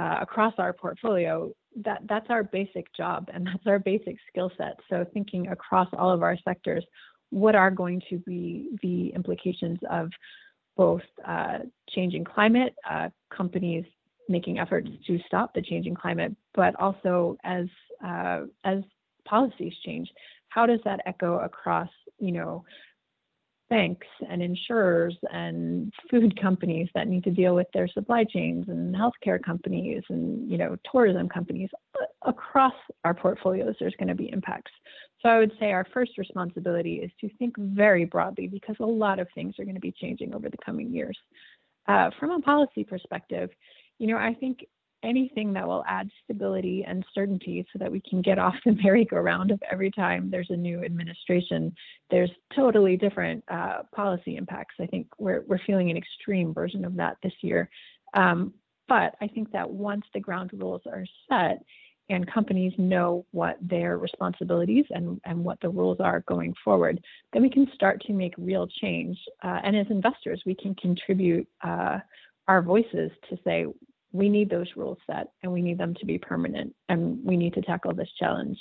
uh, 0.00 0.16
across 0.22 0.54
our 0.56 0.72
portfolio, 0.72 1.52
that, 1.84 2.00
that's 2.08 2.30
our 2.30 2.42
basic 2.42 2.86
job 2.96 3.28
and 3.34 3.46
that's 3.46 3.66
our 3.66 3.78
basic 3.78 4.16
skill 4.30 4.50
set. 4.56 4.80
So 4.88 5.04
thinking 5.12 5.48
across 5.48 5.88
all 5.92 6.10
of 6.10 6.22
our 6.22 6.38
sectors, 6.42 6.84
what 7.30 7.54
are 7.54 7.70
going 7.70 8.00
to 8.08 8.16
be 8.18 8.70
the 8.82 9.08
implications 9.14 9.78
of 9.90 10.08
both 10.74 11.02
uh, 11.26 11.58
changing 11.90 12.24
climate, 12.24 12.74
uh, 12.88 13.10
companies 13.30 13.84
making 14.28 14.58
efforts 14.58 14.88
to 15.06 15.18
stop 15.26 15.54
the 15.54 15.62
changing 15.62 15.94
climate, 15.94 16.34
but 16.54 16.74
also 16.76 17.36
as 17.44 17.66
uh, 18.04 18.42
as 18.64 18.78
policies 19.24 19.74
change, 19.84 20.08
how 20.48 20.66
does 20.66 20.80
that 20.84 21.00
echo 21.06 21.38
across 21.38 21.88
you 22.18 22.32
know 22.32 22.64
banks 23.70 24.06
and 24.30 24.42
insurers 24.42 25.14
and 25.30 25.92
food 26.10 26.40
companies 26.40 26.88
that 26.94 27.06
need 27.06 27.22
to 27.22 27.30
deal 27.30 27.54
with 27.54 27.66
their 27.74 27.86
supply 27.88 28.24
chains 28.24 28.66
and 28.68 28.94
healthcare 28.94 29.42
companies 29.42 30.02
and 30.08 30.50
you 30.50 30.58
know 30.58 30.76
tourism 30.90 31.28
companies? 31.28 31.70
Across 32.22 32.74
our 33.04 33.14
portfolios 33.14 33.76
there's 33.78 33.94
going 33.98 34.08
to 34.08 34.14
be 34.14 34.30
impacts. 34.32 34.72
So 35.22 35.28
i 35.28 35.38
would 35.38 35.52
say 35.58 35.72
our 35.72 35.86
first 35.92 36.16
responsibility 36.16 36.96
is 36.96 37.10
to 37.20 37.28
think 37.38 37.56
very 37.58 38.04
broadly 38.04 38.46
because 38.46 38.76
a 38.80 38.86
lot 38.86 39.18
of 39.18 39.26
things 39.34 39.54
are 39.58 39.64
going 39.64 39.74
to 39.74 39.80
be 39.80 39.92
changing 39.92 40.34
over 40.34 40.48
the 40.48 40.58
coming 40.64 40.92
years. 40.92 41.18
Uh, 41.88 42.10
from 42.20 42.30
a 42.30 42.40
policy 42.40 42.84
perspective 42.84 43.50
you 43.98 44.06
know, 44.06 44.16
I 44.16 44.34
think 44.34 44.64
anything 45.02 45.52
that 45.52 45.66
will 45.66 45.84
add 45.86 46.10
stability 46.24 46.84
and 46.86 47.04
certainty 47.14 47.64
so 47.72 47.78
that 47.78 47.90
we 47.90 48.00
can 48.00 48.20
get 48.20 48.38
off 48.38 48.54
the 48.64 48.72
merry-go-round 48.82 49.50
of 49.50 49.62
every 49.70 49.90
time 49.90 50.30
there's 50.30 50.50
a 50.50 50.56
new 50.56 50.84
administration, 50.84 51.72
there's 52.10 52.30
totally 52.54 52.96
different 52.96 53.44
uh, 53.48 53.82
policy 53.94 54.36
impacts. 54.36 54.74
I 54.80 54.86
think 54.86 55.06
we're, 55.18 55.44
we're 55.46 55.60
feeling 55.66 55.90
an 55.90 55.96
extreme 55.96 56.52
version 56.52 56.84
of 56.84 56.96
that 56.96 57.16
this 57.22 57.34
year. 57.42 57.70
Um, 58.14 58.54
but 58.88 59.14
I 59.20 59.28
think 59.28 59.52
that 59.52 59.68
once 59.68 60.04
the 60.14 60.20
ground 60.20 60.50
rules 60.54 60.82
are 60.86 61.04
set 61.28 61.62
and 62.10 62.30
companies 62.32 62.72
know 62.78 63.26
what 63.32 63.58
their 63.60 63.98
responsibilities 63.98 64.86
and, 64.90 65.20
and 65.26 65.44
what 65.44 65.60
the 65.60 65.68
rules 65.68 65.98
are 66.00 66.24
going 66.26 66.54
forward, 66.64 66.98
then 67.32 67.42
we 67.42 67.50
can 67.50 67.70
start 67.74 68.00
to 68.06 68.14
make 68.14 68.32
real 68.38 68.66
change. 68.80 69.18
Uh, 69.42 69.60
and 69.62 69.76
as 69.76 69.86
investors, 69.90 70.42
we 70.46 70.54
can 70.54 70.74
contribute 70.76 71.46
uh, 71.62 71.98
our 72.48 72.62
voices 72.62 73.10
to 73.30 73.38
say 73.44 73.66
we 74.12 74.28
need 74.28 74.50
those 74.50 74.68
rules 74.74 74.98
set 75.06 75.28
and 75.42 75.52
we 75.52 75.62
need 75.62 75.78
them 75.78 75.94
to 75.94 76.06
be 76.06 76.18
permanent 76.18 76.74
and 76.88 77.22
we 77.22 77.36
need 77.36 77.54
to 77.54 77.62
tackle 77.62 77.94
this 77.94 78.08
challenge 78.18 78.58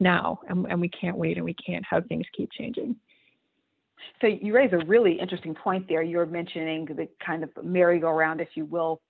now 0.00 0.40
and, 0.48 0.66
and 0.66 0.80
we 0.80 0.88
can't 0.88 1.16
wait 1.16 1.36
and 1.36 1.44
we 1.44 1.54
can't 1.54 1.84
have 1.88 2.06
things 2.06 2.24
keep 2.34 2.50
changing. 2.52 2.96
So 4.22 4.26
you 4.26 4.54
raise 4.54 4.72
a 4.72 4.78
really 4.86 5.20
interesting 5.20 5.54
point 5.54 5.86
there. 5.86 6.02
You're 6.02 6.24
mentioning 6.24 6.86
the 6.86 7.06
kind 7.24 7.44
of 7.44 7.50
merry-go-round 7.62 8.40
if 8.40 8.48
you 8.54 8.64
will 8.64 9.02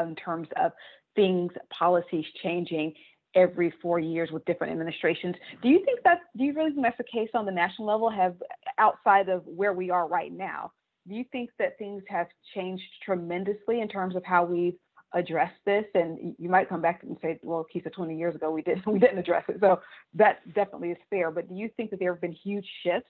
in 0.00 0.14
terms 0.14 0.48
of 0.62 0.70
things 1.16 1.52
policies 1.76 2.24
changing 2.42 2.94
every 3.34 3.72
four 3.82 3.98
years 3.98 4.30
with 4.30 4.44
different 4.44 4.72
administrations. 4.72 5.34
Do 5.62 5.68
you 5.68 5.84
think 5.84 6.00
that 6.04 6.20
do 6.36 6.44
you 6.44 6.54
really 6.54 6.70
think 6.70 6.82
that's 6.82 6.96
the 6.96 7.04
case 7.04 7.28
on 7.34 7.44
the 7.44 7.52
national 7.52 7.88
level? 7.88 8.08
Have 8.08 8.36
outside 8.78 9.28
of 9.28 9.42
where 9.46 9.72
we 9.72 9.90
are 9.90 10.06
right 10.06 10.32
now 10.32 10.72
do 11.08 11.14
you 11.14 11.24
think 11.32 11.50
that 11.58 11.78
things 11.78 12.02
have 12.08 12.26
changed 12.54 12.84
tremendously 13.04 13.80
in 13.80 13.88
terms 13.88 14.16
of 14.16 14.24
how 14.24 14.44
we've 14.44 14.76
addressed 15.14 15.58
this? 15.64 15.84
And 15.94 16.34
you 16.38 16.48
might 16.48 16.68
come 16.68 16.82
back 16.82 17.02
and 17.02 17.16
say 17.22 17.38
well 17.42 17.64
Kisa 17.72 17.90
20 17.90 18.16
years 18.16 18.34
ago 18.34 18.50
we 18.50 18.62
didn't 18.62 18.86
we 18.92 18.98
didn't 18.98 19.18
address 19.18 19.44
it. 19.48 19.58
So 19.60 19.80
that 20.14 20.42
definitely 20.54 20.90
is 20.90 20.98
fair 21.10 21.30
but 21.30 21.48
do 21.48 21.54
you 21.54 21.70
think 21.76 21.90
that 21.90 22.00
there 22.00 22.12
have 22.12 22.20
been 22.20 22.32
huge 22.32 22.66
shifts? 22.82 23.08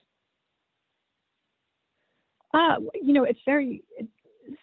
Uh, 2.53 2.77
you 2.93 3.13
know 3.13 3.23
it's 3.23 3.39
very 3.45 3.83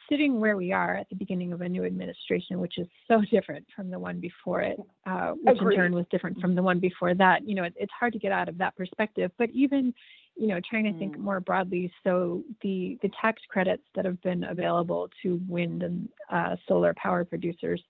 sitting 0.09 0.41
where 0.41 0.57
we 0.57 0.73
are 0.73 0.97
at 0.97 1.09
the 1.09 1.17
beginning 1.17 1.53
of 1.53 1.61
a 1.61 1.69
new 1.69 1.85
administration 1.85 2.61
which 2.61 2.79
is 2.79 2.87
so 3.09 3.23
different 3.31 3.67
from 3.75 3.91
the 3.91 3.99
one 3.99 4.21
before 4.21 4.61
it 4.61 4.79
uh, 5.07 5.33
which 5.43 5.57
Agreed. 5.57 5.75
in 5.75 5.79
turn 5.81 5.95
was 5.95 6.07
different 6.11 6.41
from 6.41 6.55
the 6.55 6.63
one 6.63 6.81
before 6.81 7.15
that 7.15 7.47
you 7.49 7.55
know 7.55 7.65
it, 7.65 7.75
it's 7.77 7.93
hard 7.99 8.13
to 8.13 8.19
get 8.19 8.33
out 8.33 8.49
of 8.49 8.59
that 8.59 8.77
perspective 8.77 9.31
but 9.39 9.51
even 9.51 9.95
you 10.37 10.49
know, 10.49 10.61
trying 10.69 10.85
to 10.85 10.99
think 10.99 11.17
mm. 11.17 11.21
more 11.21 11.41
broadly. 11.41 11.93
So 12.03 12.43
the 12.63 12.99
the 13.03 13.11
tax 13.21 13.41
credits 13.49 13.85
that 13.95 14.05
have 14.05 14.21
been 14.23 14.45
available 14.45 15.09
to 15.23 15.41
wind 15.49 15.83
and 15.83 16.09
uh, 16.31 16.57
solar 16.67 16.95
power 16.95 17.25
producers, 17.25 17.81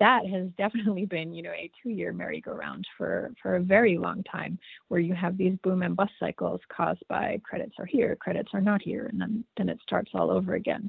that 0.00 0.26
has 0.26 0.48
definitely 0.58 1.06
been, 1.06 1.32
you 1.32 1.42
know, 1.42 1.52
a 1.52 1.70
two-year 1.82 2.12
merry-go-round 2.12 2.86
for 2.96 3.32
for 3.40 3.56
a 3.56 3.62
very 3.62 3.98
long 3.98 4.22
time, 4.24 4.58
where 4.88 5.00
you 5.00 5.14
have 5.14 5.36
these 5.36 5.56
boom 5.62 5.82
and 5.82 5.96
bust 5.96 6.12
cycles 6.18 6.60
caused 6.68 7.02
by 7.08 7.40
credits 7.44 7.74
are 7.78 7.86
here, 7.86 8.16
credits 8.16 8.50
are 8.52 8.60
not 8.60 8.82
here, 8.82 9.06
and 9.06 9.20
then 9.20 9.44
then 9.56 9.68
it 9.68 9.78
starts 9.82 10.10
all 10.14 10.30
over 10.30 10.54
again. 10.54 10.88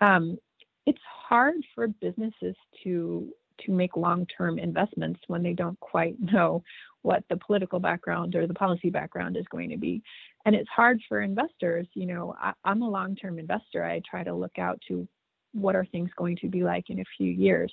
Um, 0.00 0.38
it's 0.86 1.00
hard 1.28 1.56
for 1.74 1.88
businesses 1.88 2.56
to 2.84 3.32
to 3.66 3.72
make 3.72 3.96
long-term 3.96 4.56
investments 4.60 5.18
when 5.26 5.42
they 5.42 5.52
don't 5.52 5.78
quite 5.80 6.14
know 6.32 6.62
what 7.02 7.24
the 7.28 7.36
political 7.36 7.80
background 7.80 8.34
or 8.36 8.46
the 8.46 8.54
policy 8.54 8.90
background 8.90 9.36
is 9.36 9.44
going 9.50 9.70
to 9.70 9.76
be. 9.76 10.02
And 10.44 10.54
it's 10.54 10.68
hard 10.68 11.00
for 11.08 11.20
investors 11.20 11.86
you 11.94 12.06
know 12.06 12.34
I, 12.40 12.52
i'm 12.64 12.82
a 12.82 12.90
long-term 12.90 13.38
investor. 13.38 13.84
I 13.84 14.00
try 14.08 14.24
to 14.24 14.34
look 14.34 14.58
out 14.58 14.80
to 14.88 15.06
what 15.60 15.76
are 15.76 15.86
things 15.86 16.10
going 16.16 16.36
to 16.36 16.48
be 16.48 16.62
like 16.62 16.90
in 16.90 17.00
a 17.00 17.04
few 17.16 17.30
years? 17.30 17.72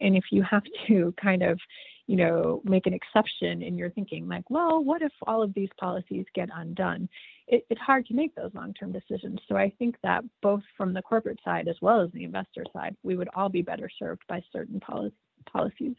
And 0.00 0.16
if 0.16 0.24
you 0.30 0.42
have 0.42 0.62
to 0.88 1.14
kind 1.20 1.42
of 1.42 1.58
you 2.06 2.16
know 2.16 2.62
make 2.64 2.86
an 2.86 2.94
exception 2.94 3.62
in 3.62 3.76
your 3.76 3.90
thinking 3.90 4.28
like 4.28 4.48
well 4.48 4.84
what 4.84 5.02
if 5.02 5.10
all 5.26 5.42
of 5.42 5.52
these 5.54 5.70
policies 5.78 6.24
get 6.34 6.48
undone? 6.54 7.08
It, 7.48 7.64
it's 7.70 7.80
hard 7.80 8.06
to 8.06 8.14
make 8.14 8.34
those 8.34 8.50
long-term 8.54 8.92
decisions. 8.92 9.40
So 9.48 9.56
i 9.56 9.72
think 9.78 9.96
that 10.02 10.24
both 10.42 10.62
from 10.76 10.92
the 10.92 11.02
corporate 11.02 11.40
side 11.44 11.68
as 11.68 11.76
well 11.80 12.00
as 12.00 12.10
the 12.12 12.24
investor 12.24 12.64
side 12.72 12.96
we 13.02 13.16
would 13.16 13.28
all 13.34 13.48
be 13.48 13.62
better 13.62 13.88
served 13.98 14.22
by 14.28 14.40
certain 14.52 14.80
policy, 14.80 15.14
policies. 15.50 15.96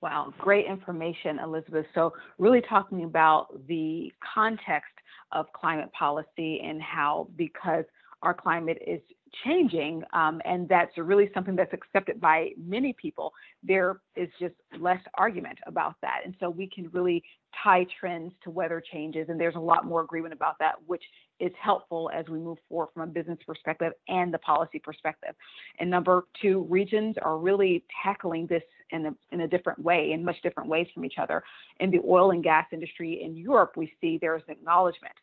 Wow, 0.00 0.32
great 0.38 0.66
information, 0.66 1.40
Elizabeth. 1.40 1.86
So, 1.94 2.12
really 2.38 2.62
talking 2.68 3.02
about 3.02 3.66
the 3.66 4.12
context 4.34 4.92
of 5.32 5.52
climate 5.52 5.92
policy 5.92 6.60
and 6.64 6.80
how, 6.80 7.28
because 7.36 7.84
our 8.22 8.34
climate 8.34 8.82
is 8.86 9.00
changing, 9.44 10.02
um, 10.12 10.40
and 10.44 10.68
that's 10.68 10.96
really 10.96 11.30
something 11.34 11.54
that's 11.54 11.72
accepted 11.72 12.20
by 12.20 12.50
many 12.56 12.92
people, 12.94 13.32
there 13.62 14.00
is 14.16 14.28
just 14.40 14.54
less 14.78 15.00
argument 15.14 15.58
about 15.66 15.94
that. 16.02 16.20
And 16.24 16.34
so, 16.40 16.50
we 16.50 16.68
can 16.68 16.88
really 16.92 17.22
tie 17.62 17.86
trends 18.00 18.32
to 18.44 18.50
weather 18.50 18.82
changes, 18.92 19.28
and 19.28 19.40
there's 19.40 19.54
a 19.54 19.60
lot 19.60 19.84
more 19.84 20.02
agreement 20.02 20.34
about 20.34 20.58
that, 20.58 20.74
which 20.86 21.02
is 21.40 21.52
helpful 21.62 22.10
as 22.14 22.26
we 22.28 22.38
move 22.38 22.58
forward 22.68 22.88
from 22.92 23.02
a 23.02 23.06
business 23.06 23.38
perspective 23.46 23.92
and 24.08 24.32
the 24.32 24.38
policy 24.38 24.78
perspective. 24.78 25.34
And 25.78 25.88
number 25.90 26.24
two, 26.40 26.66
regions 26.68 27.16
are 27.22 27.38
really 27.38 27.84
tackling 28.02 28.46
this 28.46 28.62
in 28.90 29.06
a, 29.06 29.14
in 29.32 29.42
a 29.42 29.48
different 29.48 29.78
way, 29.78 30.12
in 30.12 30.24
much 30.24 30.36
different 30.42 30.68
ways 30.68 30.86
from 30.94 31.04
each 31.04 31.18
other. 31.20 31.42
In 31.80 31.90
the 31.90 32.00
oil 32.08 32.30
and 32.30 32.42
gas 32.42 32.66
industry 32.72 33.22
in 33.22 33.36
Europe, 33.36 33.72
we 33.76 33.92
see 34.00 34.18
there's 34.20 34.42
an 34.48 34.52
acknowledgement 34.52 35.14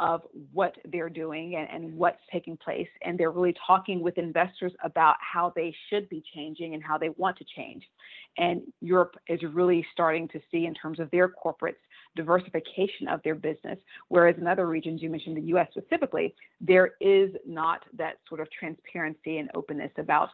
of 0.00 0.22
what 0.52 0.74
they're 0.90 1.08
doing 1.08 1.54
and, 1.56 1.68
and, 1.70 1.94
what's 1.96 2.20
taking 2.32 2.56
place. 2.56 2.88
And 3.02 3.18
they're 3.18 3.30
really 3.30 3.54
talking 3.66 4.00
with 4.00 4.18
investors 4.18 4.72
about 4.82 5.14
how 5.20 5.52
they 5.54 5.74
should 5.88 6.08
be 6.08 6.22
changing 6.34 6.74
and 6.74 6.82
how 6.82 6.98
they 6.98 7.10
want 7.10 7.36
to 7.38 7.44
change. 7.56 7.84
And 8.36 8.62
Europe 8.80 9.14
is 9.28 9.40
really 9.52 9.86
starting 9.92 10.26
to 10.28 10.40
see, 10.50 10.66
in 10.66 10.74
terms 10.74 10.98
of 10.98 11.10
their 11.12 11.28
corporates, 11.28 11.76
diversification 12.16 13.08
of 13.08 13.22
their 13.22 13.36
business. 13.36 13.78
Whereas 14.08 14.36
in 14.38 14.46
other 14.46 14.66
regions, 14.66 15.00
you 15.00 15.10
mentioned 15.10 15.36
the 15.36 15.54
US 15.56 15.68
specifically, 15.70 16.34
there 16.60 16.92
is 17.00 17.30
not 17.46 17.84
that 17.96 18.14
sort 18.28 18.40
of 18.40 18.48
transparency 18.50 19.38
and 19.38 19.50
openness 19.54 19.92
about 19.98 20.30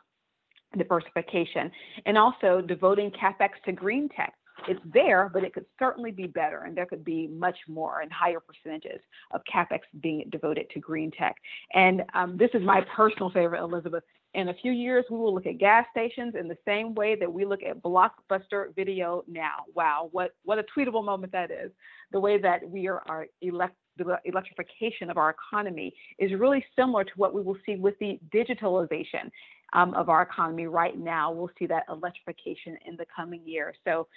diversification 0.78 1.70
and 2.06 2.16
also 2.16 2.60
devoting 2.60 3.10
capex 3.10 3.50
to 3.64 3.72
green 3.72 4.08
tech 4.08 4.34
it's 4.68 4.80
there, 4.92 5.30
but 5.32 5.44
it 5.44 5.52
could 5.54 5.66
certainly 5.78 6.10
be 6.10 6.26
better, 6.26 6.60
and 6.64 6.76
there 6.76 6.86
could 6.86 7.04
be 7.04 7.28
much 7.28 7.56
more 7.68 8.00
and 8.00 8.12
higher 8.12 8.40
percentages 8.40 9.00
of 9.32 9.40
capex 9.52 9.80
being 10.00 10.28
devoted 10.30 10.68
to 10.70 10.80
green 10.80 11.10
tech. 11.10 11.36
And 11.74 12.02
um, 12.14 12.36
this 12.36 12.50
is 12.54 12.62
my 12.62 12.82
personal 12.94 13.30
favorite, 13.30 13.62
Elizabeth. 13.62 14.04
In 14.34 14.48
a 14.48 14.54
few 14.54 14.70
years, 14.70 15.04
we 15.10 15.16
will 15.16 15.34
look 15.34 15.46
at 15.46 15.58
gas 15.58 15.86
stations 15.90 16.34
in 16.38 16.46
the 16.46 16.56
same 16.64 16.94
way 16.94 17.16
that 17.16 17.32
we 17.32 17.44
look 17.44 17.64
at 17.64 17.82
blockbuster 17.82 18.74
video 18.76 19.24
now. 19.26 19.64
Wow, 19.74 20.08
what 20.12 20.36
what 20.44 20.58
a 20.58 20.64
tweetable 20.76 21.04
moment 21.04 21.32
that 21.32 21.50
is! 21.50 21.72
The 22.12 22.20
way 22.20 22.38
that 22.38 22.68
we 22.68 22.86
are, 22.86 23.02
are 23.08 23.26
elect 23.42 23.74
the 24.04 24.18
electrification 24.24 25.10
of 25.10 25.16
our 25.16 25.30
economy 25.30 25.94
is 26.18 26.32
really 26.38 26.64
similar 26.76 27.04
to 27.04 27.12
what 27.16 27.34
we 27.34 27.42
will 27.42 27.56
see 27.66 27.76
with 27.76 27.98
the 27.98 28.18
digitalization 28.34 29.30
um, 29.72 29.94
of 29.94 30.08
our 30.08 30.22
economy 30.22 30.66
right 30.66 30.98
now. 30.98 31.32
We'll 31.32 31.50
see 31.58 31.66
that 31.66 31.84
electrification 31.88 32.76
in 32.86 32.96
the 32.96 33.06
coming 33.14 33.42
year. 33.44 33.74
So 33.84 34.08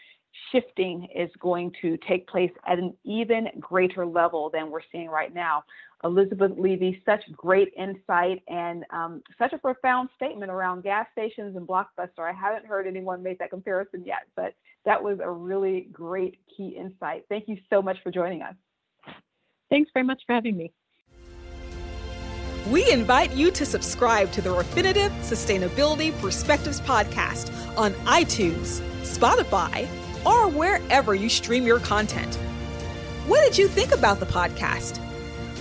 shifting 0.52 1.08
is 1.16 1.30
going 1.40 1.72
to 1.82 1.98
take 2.08 2.28
place 2.28 2.52
at 2.68 2.80
an 2.80 2.94
even 3.04 3.48
greater 3.60 4.06
level 4.06 4.50
than 4.52 4.72
we're 4.72 4.82
seeing 4.92 5.10
right 5.10 5.34
now. 5.34 5.64
Elizabeth 6.04 6.52
Levy, 6.58 7.02
such 7.06 7.22
great 7.32 7.74
insight 7.78 8.42
and 8.48 8.84
um, 8.90 9.22
such 9.38 9.54
a 9.54 9.58
profound 9.58 10.10
statement 10.16 10.52
around 10.52 10.84
gas 10.84 11.06
stations 11.14 11.56
and 11.56 11.66
Blockbuster. 11.68 12.20
I 12.20 12.34
haven't 12.34 12.66
heard 12.66 12.88
anyone 12.88 13.24
make 13.24 13.40
that 13.40 13.52
comparison 13.52 14.04
yet, 14.06 14.28
but 14.36 14.54
that 14.86 15.02
was 15.02 15.20
a 15.24 15.30
really 15.30 15.88
great 15.94 16.40
key 16.56 16.76
insight. 16.78 17.24
Thank 17.30 17.48
you 17.48 17.58
so 17.70 17.82
much 17.82 17.98
for 18.04 18.12
joining 18.12 18.42
us. 18.42 18.56
Thanks 19.74 19.90
very 19.92 20.06
much 20.06 20.22
for 20.28 20.34
having 20.34 20.56
me. 20.56 20.72
We 22.70 22.92
invite 22.92 23.34
you 23.34 23.50
to 23.50 23.66
subscribe 23.66 24.32
to 24.34 24.42
the 24.42 24.52
Refinitiv 24.52 25.10
Sustainability 25.22 26.16
Perspectives 26.22 26.80
podcast 26.80 27.52
on 27.76 27.94
iTunes, 28.06 28.82
Spotify, 29.02 29.88
or 30.28 30.48
wherever 30.48 31.16
you 31.16 31.28
stream 31.28 31.66
your 31.66 31.80
content. 31.80 32.36
What 33.26 33.44
did 33.44 33.58
you 33.58 33.68
think 33.68 33.92
about 33.92 34.20
the 34.20 34.28
podcast? 34.28 35.00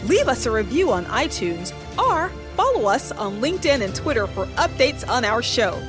Leave 0.06 0.28
us 0.28 0.44
a 0.44 0.50
review 0.50 0.92
on 0.92 1.06
iTunes 1.06 1.72
or 1.96 2.28
follow 2.54 2.88
us 2.88 3.12
on 3.12 3.40
LinkedIn 3.40 3.80
and 3.80 3.94
Twitter 3.94 4.26
for 4.26 4.44
updates 4.56 5.08
on 5.08 5.24
our 5.24 5.42
show. 5.42 5.82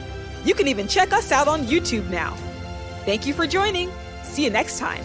You 0.45 0.55
can 0.55 0.69
even 0.69 0.87
check 0.87 1.11
us 1.11 1.33
out 1.33 1.49
on 1.49 1.63
YouTube 1.63 2.09
now. 2.09 2.35
Thank 3.03 3.27
you 3.27 3.33
for 3.33 3.45
joining. 3.45 3.91
See 4.23 4.45
you 4.45 4.49
next 4.49 4.79
time. 4.79 5.03